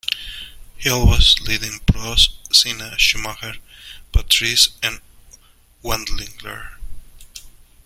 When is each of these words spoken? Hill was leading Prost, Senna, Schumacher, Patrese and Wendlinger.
Hill 0.77 1.05
was 1.05 1.39
leading 1.41 1.79
Prost, 1.81 2.31
Senna, 2.55 2.97
Schumacher, 2.97 3.57
Patrese 4.11 4.69
and 4.81 4.99
Wendlinger. 5.83 6.79